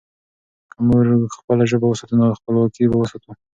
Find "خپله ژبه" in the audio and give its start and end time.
1.37-1.87